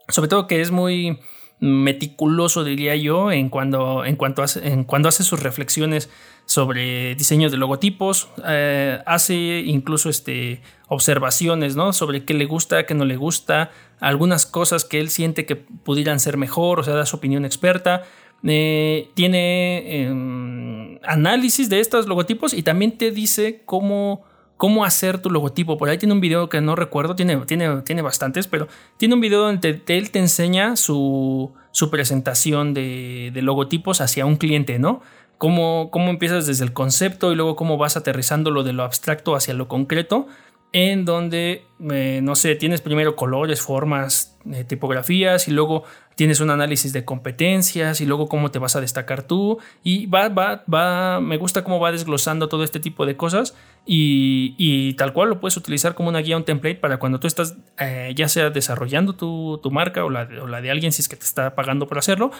[0.09, 1.19] sobre todo que es muy
[1.59, 6.09] meticuloso, diría yo, en, cuando, en, cuanto hace, en cuando hace sus reflexiones
[6.45, 11.93] sobre diseños de logotipos, eh, hace incluso este, observaciones ¿no?
[11.93, 16.19] sobre qué le gusta, qué no le gusta, algunas cosas que él siente que pudieran
[16.19, 18.03] ser mejor, o sea, da su opinión experta.
[18.45, 24.23] Eh, tiene em, análisis de estos logotipos y también te dice cómo,
[24.57, 25.77] cómo hacer tu logotipo.
[25.77, 29.21] Por ahí tiene un video que no recuerdo, tiene, tiene, tiene bastantes, pero tiene un
[29.21, 35.01] video donde él te enseña su, su presentación de, de, logotipos hacia un cliente, ¿no?
[35.37, 39.35] Cómo, cómo empiezas desde el concepto y luego cómo vas aterrizando lo de lo abstracto
[39.35, 40.27] hacia lo concreto
[40.73, 45.83] en donde, eh, no sé, tienes primero colores, formas, eh, tipografías y luego
[46.15, 50.29] tienes un análisis de competencias y luego cómo te vas a destacar tú y va,
[50.29, 55.29] va, va, me gusta cómo va desglosando todo este tipo de cosas y, tal cual
[55.29, 58.49] lo puedes utilizar como una guía, un template para cuando tú estás eh, ya sea
[58.49, 61.87] desarrollando tu, marca o la, o la, de alguien si es que te está pagando
[61.87, 62.31] por hacerlo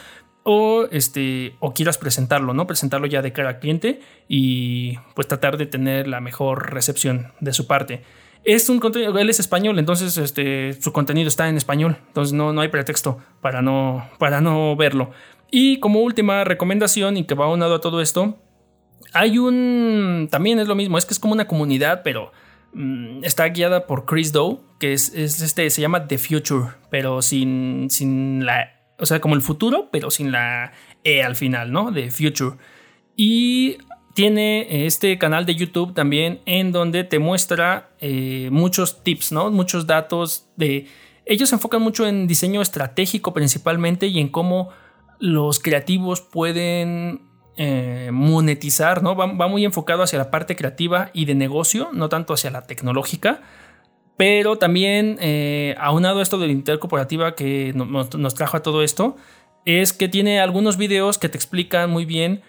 [0.43, 2.67] o, este, o quieras presentarlo, ¿no?
[2.67, 7.53] Presentarlo ya de cara al cliente y pues tratar de tener la mejor recepción de
[7.53, 8.03] su parte.
[8.43, 12.51] Es un contenido, él es español, entonces este, su contenido está en español, entonces no,
[12.51, 15.11] no hay pretexto para no, para no verlo.
[15.49, 18.37] Y como última recomendación, y que va aunado a todo esto,
[19.13, 20.27] hay un.
[20.31, 22.31] También es lo mismo, es que es como una comunidad, pero
[22.73, 27.89] mm, está guiada por Chris Doe, que es, este, se llama The Future, pero sin,
[27.89, 28.71] sin la.
[28.99, 30.71] O sea, como el futuro, pero sin la
[31.03, 31.93] E al final, ¿no?
[31.93, 32.57] The Future.
[33.15, 33.77] Y
[34.13, 39.49] tiene este canal de YouTube también en donde te muestra eh, muchos tips, ¿no?
[39.51, 40.87] Muchos datos de...
[41.25, 44.69] Ellos se enfocan mucho en diseño estratégico principalmente y en cómo
[45.19, 47.21] los creativos pueden
[47.55, 49.15] eh, monetizar, ¿no?
[49.15, 53.41] Va, muy enfocado hacia la parte creativa y de negocio, no tanto hacia la tecnológica.
[54.17, 59.15] Pero también, eh, aunado esto de la intercorporativa que nos trajo a todo esto,
[59.65, 62.43] es que tiene algunos videos que te explican muy bien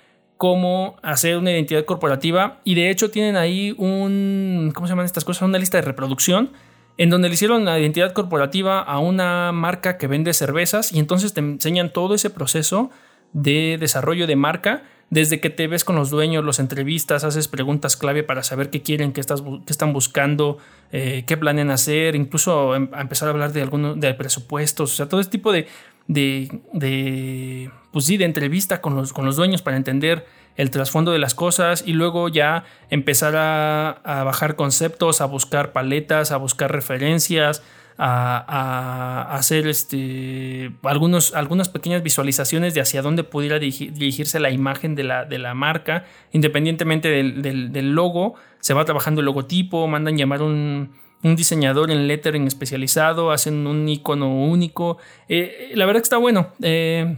[0.45, 5.25] cómo hacer una identidad corporativa y de hecho tienen ahí un, ¿cómo se llaman estas
[5.25, 5.41] cosas?
[5.49, 6.51] Una lista de reproducción
[6.99, 11.33] en donde le hicieron la identidad corporativa a una marca que vende cervezas y entonces
[11.33, 12.91] te enseñan todo ese proceso
[13.33, 17.97] de desarrollo de marca desde que te ves con los dueños, los entrevistas, haces preguntas
[17.97, 20.59] clave para saber qué quieren, qué, están buscando,
[20.93, 25.09] eh, qué planean hacer, incluso em, empezar a hablar de algunos de presupuestos, o sea,
[25.09, 25.69] todo ese tipo de,
[26.07, 30.27] de, de, pues sí, de entrevista con los, con los dueños para entender
[30.57, 35.73] el trasfondo de las cosas y luego ya empezar a, a, bajar conceptos, a buscar
[35.73, 37.63] paletas, a buscar referencias,
[37.99, 45.05] a, hacer este, algunos, algunas pequeñas visualizaciones de hacia dónde pudiera dirigirse la imagen de
[45.05, 50.43] la, de la marca, independientemente del, del, logo, se va trabajando el logotipo, mandan llamar
[50.43, 50.93] un,
[51.25, 54.99] un diseñador en lettering especializado, hacen un icono único.
[55.29, 56.53] Eh, la verdad que está bueno.
[56.63, 57.17] Eh,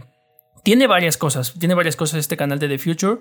[0.67, 3.19] tiene varias cosas, tiene varias cosas este canal de The Future,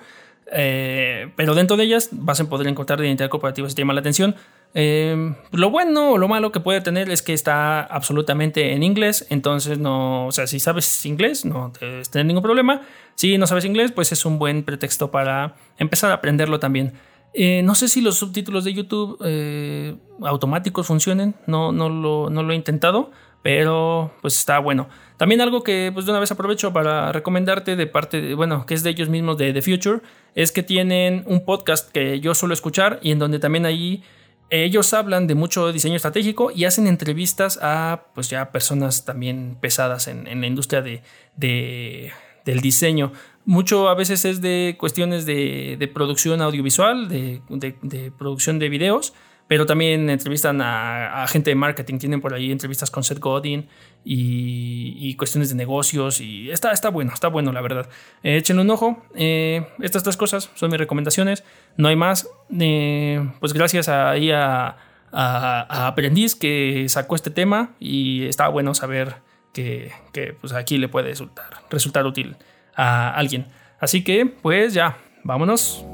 [0.51, 3.93] eh, pero dentro de ellas vas a poder encontrar de identidad corporativa si te llama
[3.93, 4.35] la atención.
[4.75, 9.27] Eh, lo bueno o lo malo que puede tener es que está absolutamente en inglés,
[9.31, 12.83] entonces no, o sea, si sabes inglés no debes tener ningún problema.
[13.15, 16.95] Si no sabes inglés, pues es un buen pretexto para empezar a aprenderlo también.
[17.39, 22.43] Eh, no sé si los subtítulos de YouTube eh, automáticos funcionen, no, no, lo, no
[22.43, 23.11] lo he intentado,
[23.43, 24.89] pero pues está bueno.
[25.19, 28.73] También algo que pues de una vez aprovecho para recomendarte de parte de, bueno, que
[28.73, 30.01] es de ellos mismos de The Future,
[30.35, 34.03] es que tienen un podcast que yo suelo escuchar y en donde también ahí
[34.49, 40.09] ellos hablan de mucho diseño estratégico y hacen entrevistas a pues ya personas también pesadas
[40.09, 42.13] en, la industria de,
[42.47, 43.13] del diseño.
[43.47, 49.15] Mucho a veces es de cuestiones de, producción audiovisual, de, de, producción de videos,
[49.47, 53.69] pero también entrevistan a, gente de marketing, tienen por ahí entrevistas con Seth Godin
[54.05, 57.89] y, cuestiones de negocios y está, está bueno, está bueno la verdad.
[58.25, 61.45] Eh, échenle un ojo, eh, estas tres cosas son mis recomendaciones,
[61.77, 62.29] no hay más,
[62.59, 64.77] eh, pues gracias ahí a,
[65.13, 69.19] a, Aprendiz que sacó este tema y está bueno saber
[69.53, 72.37] que, que pues aquí le puede resultar, resultar útil
[72.77, 73.47] a alguien.
[73.81, 75.85] Así que pues ya, vámonos.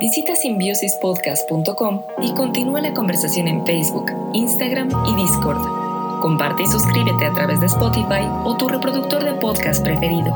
[0.00, 5.60] Visita simbiosispodcast.com y continúa la conversación en Facebook, Instagram y Discord.
[6.22, 10.34] Comparte y suscríbete a través de Spotify o tu reproductor de podcast preferido.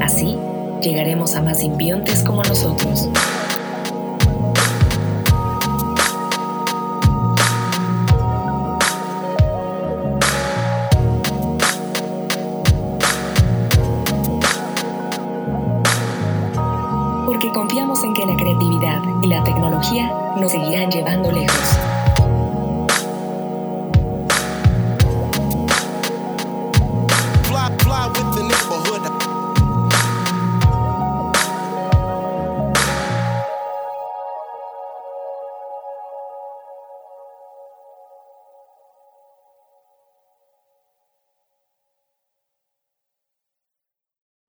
[0.00, 0.36] Así,
[0.80, 3.08] llegaremos a más simbiontes como nosotros.